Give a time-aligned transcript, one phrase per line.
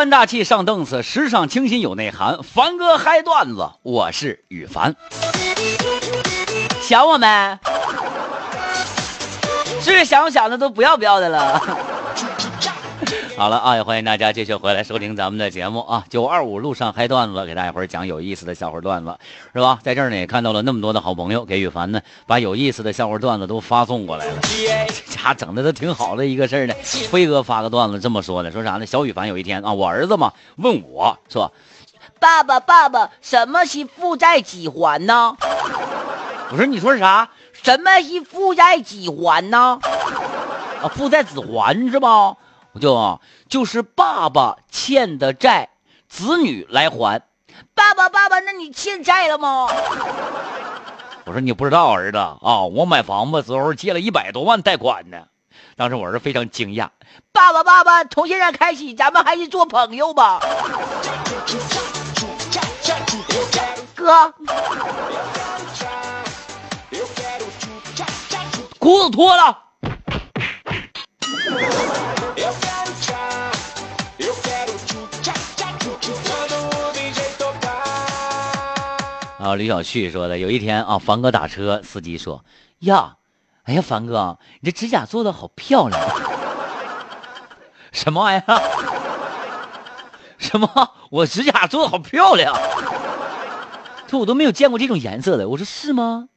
[0.00, 2.38] 端大气上凳子，时尚清新有内涵。
[2.42, 4.96] 凡哥嗨段子，我是羽凡。
[6.80, 7.58] 想我没？
[9.82, 11.60] 是不是想不想的都不要不要的了？
[13.40, 16.04] 好了啊，也欢迎大家继续回来收听咱们的节目啊！
[16.10, 19.16] 九二五路上嗨段子，给大家伙讲有意思的笑话段子，
[19.54, 19.78] 是吧？
[19.82, 24.34] 在这儿呢，也看到了那么多的好朋友给羽凡呢，把有意思的笑话段子都发送过来了。
[24.42, 26.74] 这 家整的都挺好的一个事儿呢。
[27.10, 28.84] 辉哥发个段子这么说的，说啥呢？
[28.84, 31.50] 小羽凡有一天啊，我儿子嘛问我说
[32.20, 35.34] ：“爸爸，爸爸，什么是负债几还呢？
[36.50, 37.30] 我说你说啥？
[37.54, 39.80] 什么是负债几还呢？
[40.82, 42.36] 啊，负债子还是吧？”
[42.72, 45.70] 我就啊就是爸爸欠的债，
[46.08, 47.22] 子女来还。
[47.74, 49.66] 爸爸，爸爸，那你欠债了吗？
[51.26, 55.24] 我说你不知道，儿子啊，我买房子时候借了一百多万贷款呢。
[55.76, 56.88] 当时我儿子非常惊讶。
[57.32, 60.40] 爸爸，爸爸，从现在开始，咱们还是做朋友吧。
[63.94, 64.32] 哥，
[68.78, 69.58] 裤子脱了。
[79.40, 82.44] 啊，李小旭说的，有一天啊，凡哥打车，司机说
[82.80, 83.16] ：“呀，
[83.62, 85.98] 哎呀，凡哥，你这指甲做的好漂亮，
[87.90, 88.60] 什么玩意儿？
[90.36, 90.90] 什么？
[91.10, 92.54] 我指甲做的好漂亮？
[94.06, 95.48] 这我都没有见过这种颜色的。
[95.48, 96.28] 我说是吗？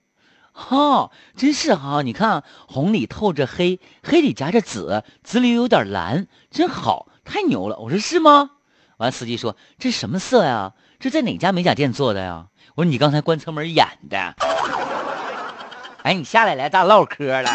[0.54, 7.80] 哈，真是哈，你看红里透着黑，黑里夹着紫，紫里有点蓝，真好，太牛了。
[7.80, 8.52] 我说是吗？
[8.96, 10.72] 完，司机说这什么色呀？
[11.04, 12.46] 这在哪家美甲店做的呀？
[12.76, 14.36] 我说你刚才关车门演的，
[16.02, 17.52] 哎，你下来来咱唠嗑了，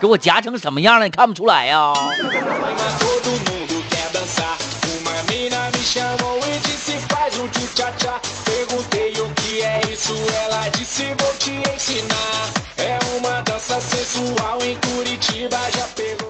[0.00, 1.04] 给我夹成什么样了？
[1.04, 1.92] 你看不出来呀？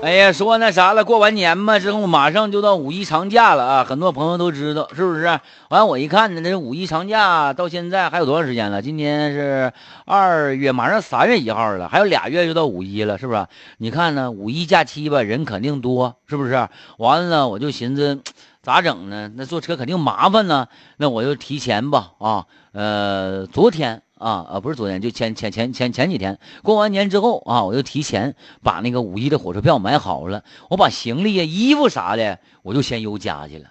[0.02, 3.84] 哎呀，说那啥了，过完年嘛之后，马上就到五一长假了啊！
[3.88, 5.38] 很多朋友都知道，是不是？
[5.68, 8.82] 完，我一看呢，这五一长假到现在还有多长时间了？
[8.82, 9.72] 今天是
[10.04, 13.46] 二月，马上三月一号了，还有俩月就到五一了，是不是？
[13.78, 16.68] 你看呢，五一假期吧，人肯定多，是不是？
[16.98, 18.20] 完了，我就寻思
[18.60, 19.30] 咋整呢？
[19.36, 24.02] 那坐车肯定麻烦呢，那我就提前吧啊，呃，昨天。
[24.22, 33.70] 啊啊，不是昨天，就前前前前前几天过完年之后啊，我就提前把那个五一的火车票买好了，我把行李呀、衣服啥的，我就先邮家去了。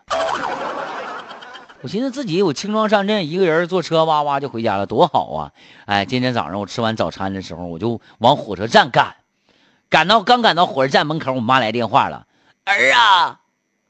[1.81, 5.51] 我寻思自己我轻装上阵，一个人坐车哇哇就回家了，多好啊！
[5.85, 9.16] 哎，今天早上我吃完早餐的时候，我就往火车站赶，
[9.90, 12.28] 赶到刚赶到火车站门口，我妈来电话了
[12.66, 13.40] ：“儿啊，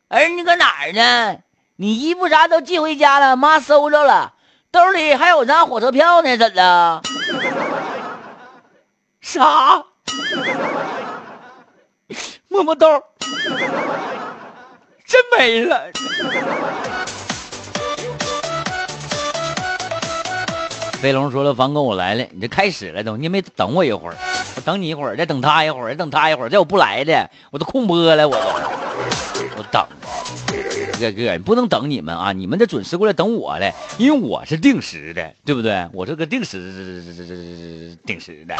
[0.10, 1.40] 儿你搁哪儿呢？
[1.76, 4.36] 你衣服啥都寄回家了，妈收着了。”
[4.72, 7.02] 兜里还有张火车票呢，怎的？
[9.20, 9.84] 啥？
[12.48, 12.88] 摸摸兜，
[15.06, 15.92] 真没了。
[21.02, 24.16] 飞龙说了：“房哥，我来了，你这开始了都，你没等我一会儿，
[24.56, 28.42] 我等你一会儿，再等他一会儿，再等他一会儿，再我不来的，我都空播了，我都，
[29.58, 29.86] 我等。”
[31.02, 32.32] 哥哥，不能等你们啊！
[32.32, 35.90] 你们得准时过来等我嘞，因为我是定时的，对不对？
[35.94, 38.56] 我是个定时定时的。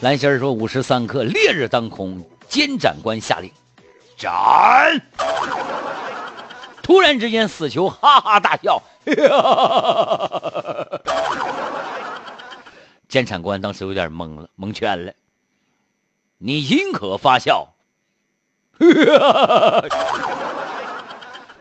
[0.00, 3.48] 蓝心儿说：“午时三刻，烈日当空，监斩官下令
[4.16, 5.00] 斩。”
[6.82, 8.82] 突然之间，死囚哈哈大笑。
[13.08, 15.12] 监斩官当时有点懵了，蒙圈了。
[16.38, 17.73] 你宁可发笑。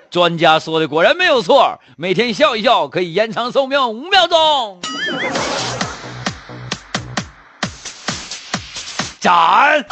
[0.09, 4.79] 专家说的果然没有错，每天笑一笑可以延长寿命五秒钟。
[9.19, 9.85] 斩！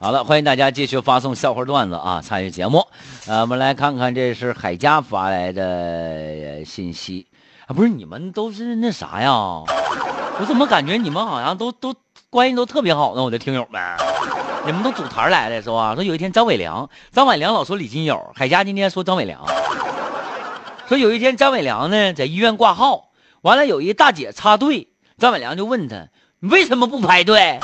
[0.00, 2.84] 好了，欢迎大家继续发送笑话段子啊，参与节目。
[3.28, 7.28] 呃，我们来看看，这是海佳发来的信息
[7.66, 9.62] 啊，不是你们都是那啥呀？
[10.42, 11.94] 我怎么感觉你们好像都都
[12.28, 13.22] 关系都特别好呢？
[13.22, 13.80] 我的听友们，
[14.66, 15.94] 你们都组团来的是吧？
[15.94, 19.46] 说有一天张伟良，张伟良老说李金友，海佳今天说张伟良，
[20.88, 23.10] 说有一天张伟良呢在医院挂号，
[23.42, 26.08] 完了有一大姐插队，张伟良就问他
[26.40, 27.60] 你为什么不排队？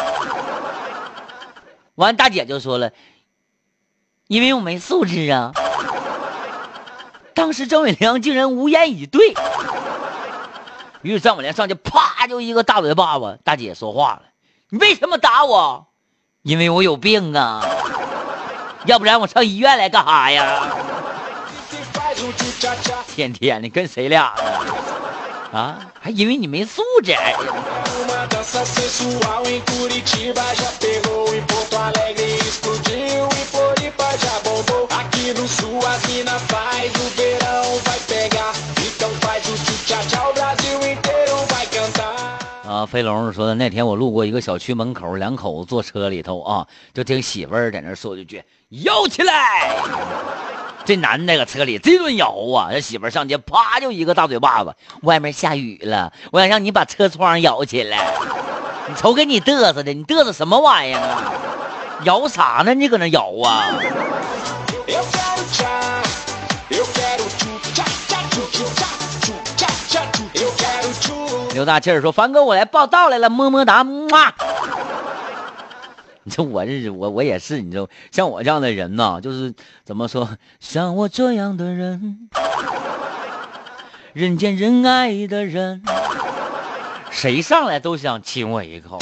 [1.96, 2.92] 完大姐就说了，
[4.28, 5.50] 因为我没素质啊。
[7.34, 9.34] 当时张伟良竟然无言以对。
[11.02, 13.38] 于是张宝莲上去啪就一个大嘴巴子。
[13.44, 14.22] 大姐说话了
[14.70, 15.86] ：“你为什么打我？
[16.42, 17.64] 因为我有病啊！
[18.86, 20.76] 要不然我上医院来干啥呀？
[23.14, 25.58] 天天的跟谁俩呢？
[25.58, 27.14] 啊，还因为你没素质。”
[42.78, 48.40] 啊，飞龙说的那天我路过一个小区门口，两口子坐车里头啊，就听媳妇儿在那说一句
[48.70, 49.76] “摇起来”，
[50.86, 54.72] 这男的搁车里这顿摇啊，这媳妇儿上去啪就一个大嘴巴子。
[55.02, 58.14] 外面下雨了，我想让你把车窗摇起来。
[58.88, 61.32] 你瞅给你嘚瑟的，你嘚瑟什么玩意儿啊？
[62.04, 62.74] 摇啥呢？
[62.74, 63.74] 你搁那摇啊？
[71.58, 74.08] 刘大气儿说：“凡哥，我来报道来了，么么哒，么。
[76.22, 79.52] 你说我这我我也是，你说，像我这样的人呢，就是
[79.84, 80.28] 怎么说，
[80.60, 82.28] 像我这样的人，
[84.12, 85.82] 人见人爱的人，
[87.10, 88.96] 谁上来都想亲我一口。”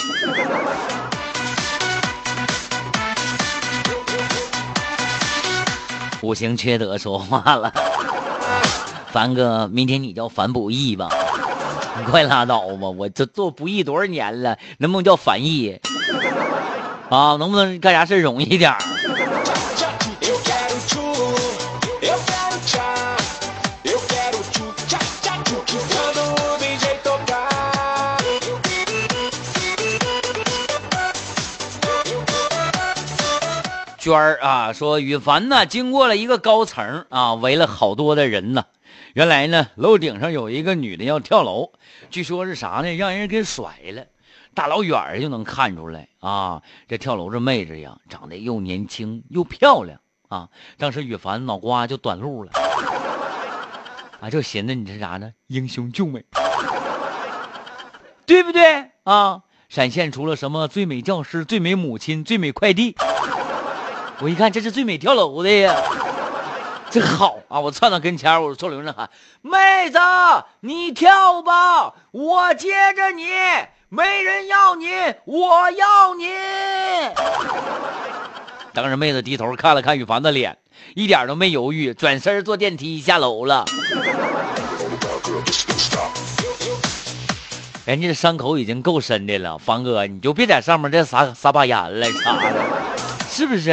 [6.22, 7.70] 五行缺德说话了，
[9.08, 11.10] 凡哥，明天你叫樊不义吧。
[11.98, 12.90] 你快拉倒吧！
[12.90, 15.80] 我这做不易多少年了，能不能叫反义？
[17.08, 18.74] 啊，能不能干啥事容易点
[33.98, 38.64] 娟儿啊，说羽凡呢，经过了一个高层啊，围了好多的人呢。
[39.16, 41.72] 原来呢，楼顶上有一个女的要跳楼，
[42.10, 42.94] 据说是啥呢？
[42.96, 44.04] 让人给甩了，
[44.52, 46.60] 大老远就能看出来啊。
[46.86, 49.98] 这跳楼这妹子呀，长得又年轻又漂亮
[50.28, 50.50] 啊。
[50.76, 52.50] 当时羽凡脑瓜就短路了，
[54.20, 55.32] 啊，就寻思你这啥呢？
[55.46, 56.22] 英雄救美，
[58.26, 59.44] 对不对啊？
[59.70, 62.94] 闪现出了什么最美教师、最美母亲、最美快递。
[64.20, 65.74] 我一看，这是最美跳楼的呀。
[66.90, 67.60] 真好啊！
[67.60, 69.10] 我窜到跟前，我冲：“刘人喊
[69.42, 69.98] 妹子，
[70.60, 73.26] 你跳吧，我接着你。
[73.88, 74.86] 没人要你，
[75.24, 76.28] 我要你。”
[78.72, 80.58] 当时妹子低头看了看羽凡的脸，
[80.94, 83.64] 一点都没犹豫，转身坐电梯下楼了。
[87.84, 92.85] 人家这伤口已经够深的了，凡哥，你就别在上面再撒撒把盐了，啥的。
[93.36, 93.70] 是不是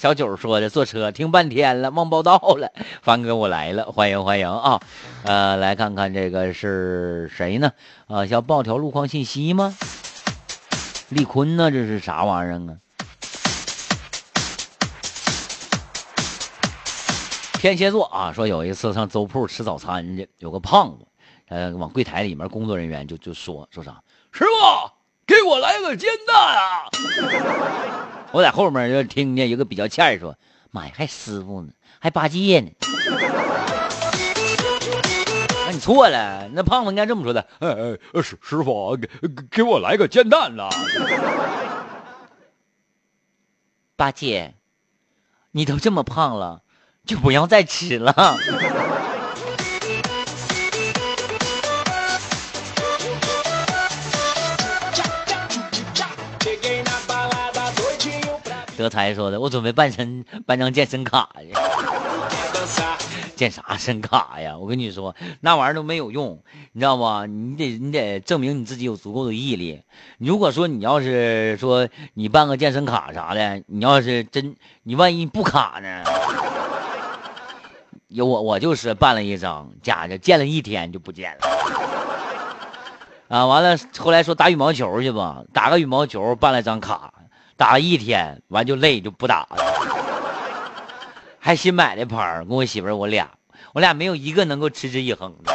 [0.00, 0.68] 小九说的？
[0.68, 2.72] 坐车听半天了，忘报道了。
[3.02, 4.80] 凡哥，我来了，欢迎欢迎啊！
[5.22, 7.70] 呃，来看看这个是谁呢？
[8.08, 9.76] 啊，要报条路况信息吗？
[11.10, 11.70] 丽坤呢？
[11.70, 12.74] 这是啥玩意儿啊？
[17.60, 21.06] 天蝎座啊，说有一次上粥铺吃早餐去，有个胖子，
[21.46, 24.02] 呃，往柜台里面工作人员就就说说啥？
[24.32, 24.90] 师傅，
[25.24, 26.90] 给我来个煎蛋啊！
[28.36, 30.36] 我在后面就听见一个比较欠说
[30.70, 32.68] ：“妈呀，还师傅呢，还八戒呢。”
[35.64, 39.08] 那你错了，那胖子应该这么说的：“哎哎，师师傅，给
[39.50, 40.68] 给我来个煎蛋呐。”
[43.96, 44.52] 八戒，
[45.52, 46.60] 你都这么胖了，
[47.06, 48.36] 就不要再吃了。
[58.88, 61.52] 刚才说的，我准备办身办张健身卡去。
[63.34, 64.56] 健啥身卡呀？
[64.56, 66.40] 我跟你说，那玩意儿都没有用，
[66.72, 67.26] 你知道不？
[67.26, 69.82] 你得你得证明你自己有足够的毅力。
[70.18, 76.04] 如果说你要是说你办个健身卡啥的，你要是真你万一不卡呢？
[78.06, 81.48] 有我我就是办了一张，假的健了一天就不见了。
[83.28, 87.12] 啊，完了后来说打羽毛球去吧，打个羽毛球办了张卡。
[87.56, 89.56] 打一天，完就累，就不打了。
[91.38, 93.30] 还新买的牌儿跟我媳妇儿我俩，
[93.72, 95.54] 我俩没有一个能够持之以恒的。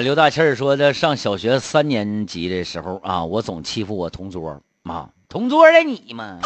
[0.00, 6.38] 刘大气儿说的，上小学三年级的时候啊，我总欺负我同桌啊，同桌的你嘛。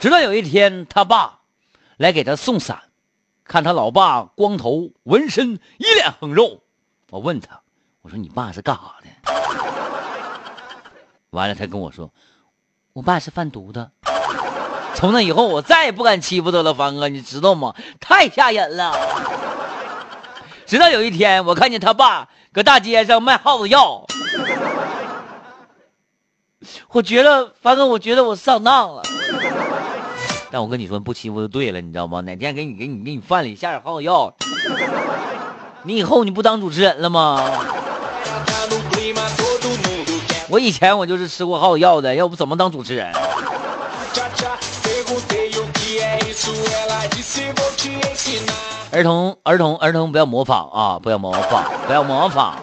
[0.00, 1.40] 直到有一天，他爸
[1.96, 2.82] 来给他送伞，
[3.44, 6.62] 看他老爸光头纹身，一脸横肉。
[7.10, 7.60] 我问他，
[8.00, 9.08] 我说你爸是干啥的？
[11.30, 12.10] 完了，他跟我说，
[12.92, 13.90] 我爸是贩毒的。
[14.94, 17.74] 从那以后，我再也不敢欺负他了，凡哥，你知道吗？
[18.00, 18.92] 太吓人了。
[20.72, 24.06] 直到有一天，我看见他爸搁大街上卖耗子药，
[26.88, 29.02] 我觉得凡哥，我觉得我上当了。
[30.50, 32.22] 但我跟你说，不欺负就对了，你知道吗？
[32.22, 34.32] 哪天给你给你给你饭里下点耗子药，
[35.82, 37.44] 你以后你不当主持人了吗？
[40.48, 43.12] 我以前我就是吃过耗子药的，要不怎么当主持人？
[48.90, 50.98] 儿童，儿童，儿童，不要模仿啊！
[50.98, 52.56] 不要模仿，不要模仿。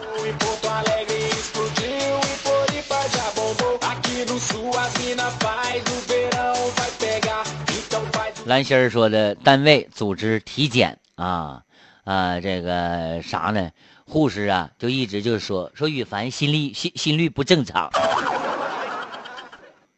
[8.46, 11.62] 蓝心儿说的，单位组织体检啊
[12.02, 13.70] 啊，这个啥呢？
[14.04, 17.88] 护士啊，就一直就说说羽凡心率心心率不正常，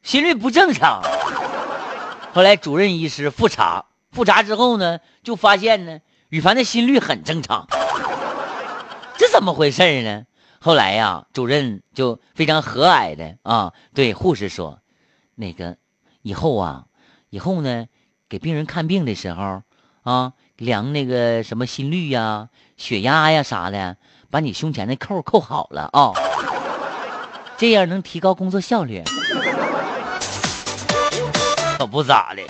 [0.02, 1.02] 心率不正常。
[2.32, 6.00] 后来主任医师复查，复查之后呢，就发现呢。
[6.30, 7.66] 羽凡的心率很正常，
[9.18, 10.24] 这怎么回事呢？
[10.58, 14.78] 后来呀，主任就非常和蔼的啊，对护士说
[15.36, 15.76] ：“那个
[16.22, 16.86] 以后啊，
[17.28, 17.84] 以后呢，
[18.30, 19.60] 给病人看病的时候
[20.04, 22.48] 啊，量那个什么心率呀、
[22.78, 23.98] 血压呀啥的，
[24.30, 26.12] 把你胸前的扣扣好了啊，
[27.58, 29.04] 这样能提高工作效率。”
[31.92, 32.42] 不咋的。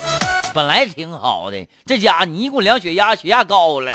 [0.54, 3.92] 本来挺好的，这家你一给我量血压，血压高了。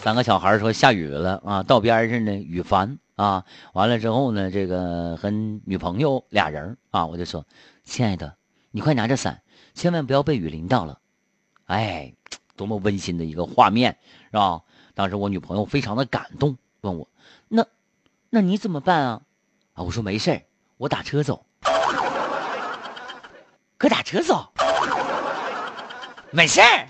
[0.00, 5.28] 三个小孩说下雨了啊，道边上呢雨烦啊，完了之后呢，这个和
[5.66, 7.44] 女朋友俩人啊，我就说，
[7.84, 8.36] 亲爱的，
[8.70, 9.42] 你快拿着伞，
[9.74, 11.00] 千万不要被雨淋到了。
[11.66, 12.14] 哎，
[12.56, 13.98] 多么温馨的一个画面，
[14.30, 14.60] 是吧？
[14.94, 17.06] 当时我女朋友非常的感动，问我
[18.30, 18.40] 那。
[18.40, 19.20] 你怎么办啊？
[19.74, 20.42] 啊，我说没事
[20.76, 21.44] 我打车走。
[23.76, 24.52] 可打车走，
[26.32, 26.86] 没事儿。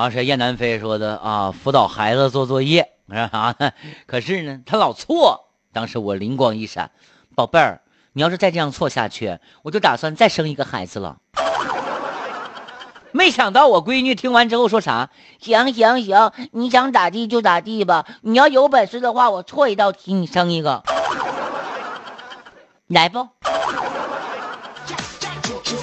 [0.00, 3.72] 啊，是燕南飞说的啊，辅导孩子做作业是啥呢？
[4.08, 5.50] 可是呢，他老错。
[5.74, 6.90] 当时我灵光一闪，
[7.36, 7.82] 宝贝儿，
[8.14, 11.18] 你要是再这样错下去，我就打算再生一个孩子了。
[13.12, 15.10] 没想到我闺女听完之后说啥？
[15.38, 18.06] 行行行，你想咋地就咋地吧。
[18.22, 20.82] 你要有本事的话，我错一道题，你生一个，
[22.86, 23.28] 来不？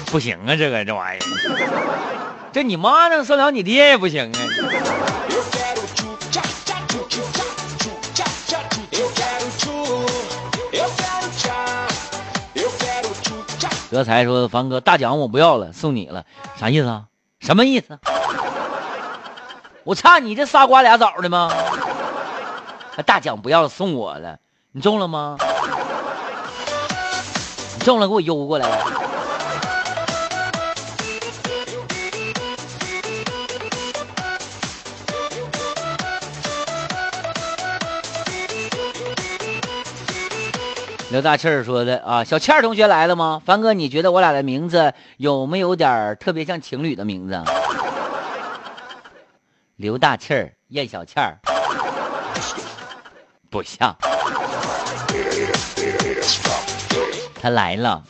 [0.06, 2.27] 不行啊，这个这玩意儿。
[2.50, 4.38] 这你妈能生了，你爹也不行啊！
[13.90, 16.24] 德才说：“凡哥，大奖我不要了，送你了，
[16.58, 17.04] 啥意思啊？
[17.40, 17.98] 什么意思？
[19.84, 21.50] 我差你这仨瓜俩枣的吗？
[23.06, 24.36] 大奖不要送我了，
[24.72, 25.38] 你中了吗？
[27.78, 28.68] 你中了，给我邮过来。”
[41.10, 43.40] 刘大气儿说的啊，小倩儿同学来了吗？
[43.42, 47.42] 凡哥，你觉得我俩的名字有没有点特别像情侣的名字？
[49.76, 51.38] 刘大气儿，燕小倩儿，
[53.48, 53.96] 不像。
[57.40, 58.02] 他来了，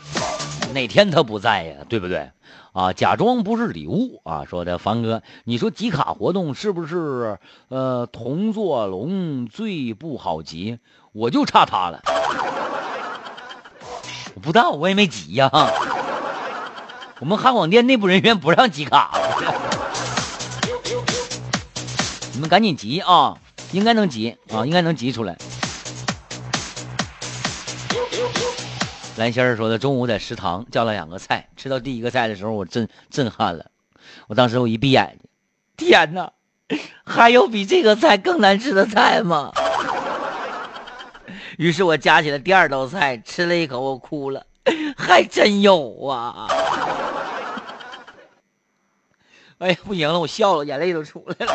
[0.75, 1.77] 哪天他不在呀？
[1.89, 2.29] 对不对？
[2.73, 4.45] 啊，假装不是礼物啊！
[4.45, 7.39] 说的凡哥，你说集卡活动是不是？
[7.69, 10.79] 呃，同作龙最不好集，
[11.13, 12.01] 我就差他了。
[14.35, 15.51] 我不知道，我也没急呀。
[17.21, 19.19] 我们汉广电内部人员不让集卡，
[22.33, 23.37] 你们赶紧集啊！
[23.73, 25.37] 应该能集啊，应该能集出来。
[29.17, 33.67] 蓝仙儿说的，中午在食堂叫了两个菜，吃到第一个菜的时候，我震震撼了。
[34.29, 35.29] 我当时我一闭眼睛，
[35.77, 36.33] 天哪，
[37.05, 39.53] 还有比这个菜更难吃的菜吗？
[41.59, 44.47] 于是我夹起了第二道菜，吃了一口，我哭了，
[44.97, 46.47] 还真有啊！
[49.59, 51.53] 哎呀，不行了，我笑了，眼泪都出来了。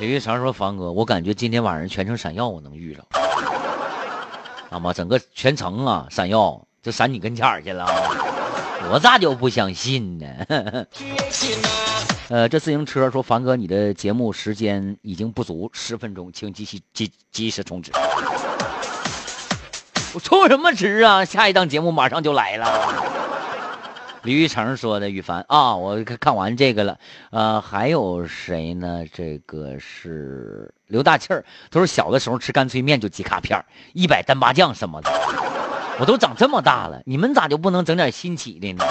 [0.00, 3.04] 李玉成说：“房哥，我感觉今天晚上全程闪耀，我能遇着。
[4.70, 7.86] 啊妈，整个全程啊，闪耀就闪你跟前去了，
[8.90, 10.26] 我咋就不相信呢？”
[12.28, 17.92] 呃，这自行车说：“凡哥，你的节目时间已经不足十分钟，请及时及及时充值。”
[20.14, 21.24] 我充什么值啊？
[21.24, 23.10] 下一档节目马上就来了。
[24.22, 26.98] 李玉成说的：“羽凡啊，我看完这个了。
[27.32, 29.04] 呃，还有谁呢？
[29.12, 33.62] 这个是刘大气儿，他说小的时候吃干脆面就集卡片
[33.94, 35.10] 一百单八酱什么的。
[35.98, 38.84] 我都长这么大了，你们咋就不能整点新奇的呢？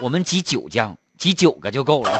[0.00, 2.10] 我们集九酱。”挤九个就够了。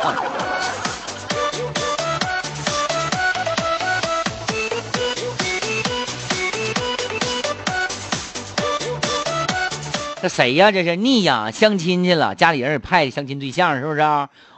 [10.21, 10.71] 这谁呀？
[10.71, 14.03] 这是妮呀，相亲去了，家里人也派相亲对象，是不是？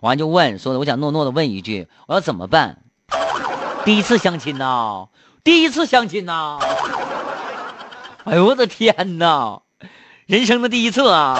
[0.00, 2.78] 完就问说的：“我想诺诺的问一句，我要怎么办？
[3.84, 5.06] 第一次相亲呐，
[5.44, 6.58] 第一次相亲呐！
[8.24, 9.60] 哎呦我的天哪，
[10.26, 11.38] 人生的第一次啊！”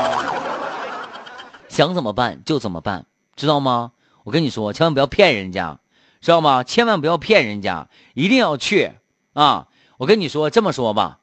[1.69, 3.93] 想怎么办就怎么办，知道吗？
[4.25, 5.79] 我跟你说，千万不要骗人家，
[6.21, 6.65] 知道吗？
[6.65, 8.93] 千万不要骗人家，一定要去
[9.33, 9.69] 啊！
[9.97, 11.19] 我跟你说，这么说吧，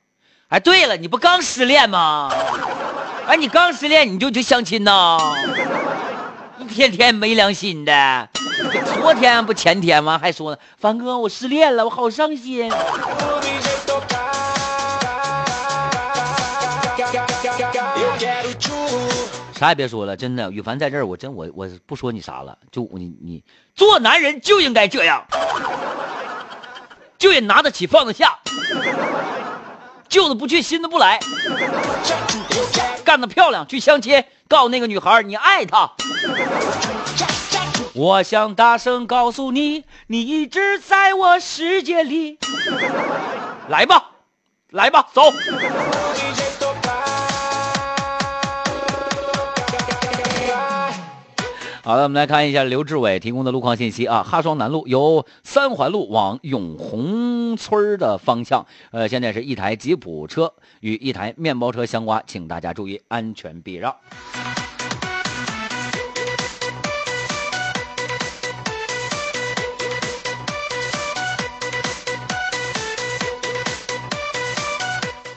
[0.48, 2.32] 哎，对了，你不刚失恋吗？
[3.28, 5.18] 哎，你刚失恋你就去相亲呐？
[6.58, 8.30] 一天天没良心的，
[8.96, 10.18] 昨天不前天吗？
[10.18, 12.72] 还说呢，凡哥，我失恋了，我好伤心。
[19.60, 23.44] 啥也别说了，真的，羽凡在这儿，我真我我不说你啥了，就你你
[23.76, 25.26] 做男人就应该这样，
[27.18, 28.40] 就也拿得起放得下，
[30.08, 31.20] 旧的不去，新的不来，
[33.04, 35.92] 干得漂亮，去相亲，告诉那个女孩你爱她。
[37.94, 42.40] 我想大声告诉你，你一直在我世界里。
[43.68, 44.12] 来吧，
[44.70, 45.34] 来吧，走。
[51.82, 54.22] 好了，我们来看一下刘志伟提供的路况信息啊。
[54.22, 63.96] 哈双南路由三环路往永红村的方向，呃，现在是一台吉普车与一台面包车相刮，请大家注意安全避让。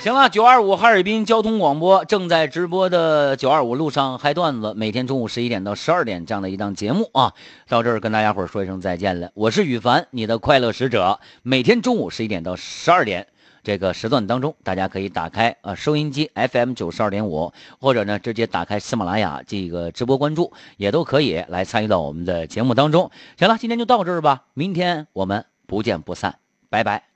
[0.03, 7.35] 行了，九二五哈尔滨交通广播正在直播的九二五路上嗨段子，每天中午十一点到十二点这样的一档节目啊，
[7.69, 9.31] 到这儿跟大家伙说一声再见了。
[9.35, 11.21] 我是羽凡，你的快乐使者。
[11.45, 13.29] 每天中午十一点到十二点
[13.63, 23.13] 这个时段当中，大家可以打开啊收音机 FM 九十二点五，或者呢直接打开喜马拉雅这个直播关注，也都可以来参与到我们的节目当中。
[23.39, 26.39] 行了，今天就到这儿吧，明天我们不见不散，
[26.69, 27.12] 拜拜。